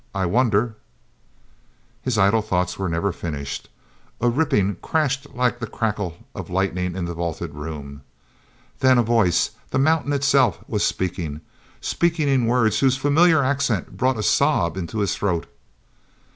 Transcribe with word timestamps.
I 0.15 0.25
wonder—" 0.25 0.77
His 2.01 2.17
idle 2.17 2.41
thoughts 2.41 2.79
were 2.79 2.89
never 2.89 3.11
finished. 3.11 3.69
A 4.19 4.29
ripping 4.29 4.77
crash 4.77 5.23
like 5.31 5.59
the 5.59 5.67
crackle 5.67 6.17
of 6.33 6.49
lightning 6.49 6.95
in 6.95 7.05
the 7.05 7.13
vaulted 7.13 7.53
room! 7.53 8.01
Then 8.79 8.97
a 8.97 9.03
voice—the 9.03 9.77
mountain 9.77 10.11
itself 10.11 10.57
was 10.67 10.83
speaking—speaking 10.83 12.27
in 12.27 12.47
words 12.47 12.79
whose 12.79 12.97
familiar 12.97 13.43
accent 13.43 13.95
brought 13.95 14.17
a 14.17 14.23
sob 14.23 14.75
into 14.75 14.97
his 15.01 15.15
throat. 15.15 15.45